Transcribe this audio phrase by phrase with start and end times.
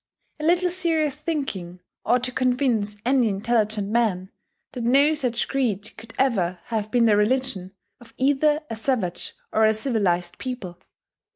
[0.39, 4.31] A little serious thinking ought to convince any intelligent man
[4.71, 9.63] that no such creed could ever have been the religion of either a savage or
[9.63, 10.79] a civilized people.